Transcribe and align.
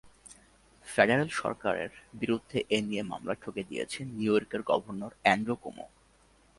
Federal 0.87 1.29
সরকারের 1.41 1.91
বিরুদ্ধে 2.13 2.57
এ 2.69 2.79
নিয়ে 2.87 3.03
মামলা 3.11 3.33
ঠুকে 3.41 3.63
দিয়েছেন 3.69 4.05
নিউইয়র্কের 4.17 4.61
গভর্নর 4.69 5.13
অ্যান্ড্রু 5.23 5.55
কুমো। 5.63 5.85